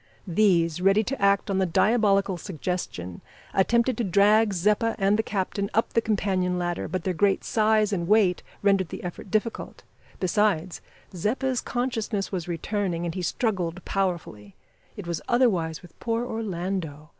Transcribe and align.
These, 0.25 0.81
ready 0.81 1.03
to 1.03 1.21
act 1.21 1.51
on 1.51 1.59
the 1.59 1.65
diabolical 1.67 2.35
suggestion, 2.35 3.21
attempted 3.53 3.97
to 3.99 4.03
drag 4.03 4.51
Zeppa 4.51 4.95
and 4.97 5.15
the 5.15 5.21
captain 5.21 5.69
up 5.75 5.93
the 5.93 6.01
companion 6.01 6.57
ladder, 6.57 6.87
but 6.87 7.03
their 7.03 7.13
great 7.13 7.43
size 7.43 7.93
and 7.93 8.07
weight 8.07 8.41
rendered 8.63 8.89
the 8.89 9.03
effort 9.03 9.29
difficult. 9.29 9.83
Besides, 10.19 10.81
Zeppa's 11.15 11.61
consciousness 11.61 12.31
was 12.31 12.47
returning, 12.47 13.05
and 13.05 13.13
he 13.13 13.21
struggled 13.21 13.85
powerfully. 13.85 14.55
It 14.97 15.05
was 15.05 15.21
otherwise 15.27 15.83
with 15.83 15.99
poor 15.99 16.25
Orlando. 16.25 17.09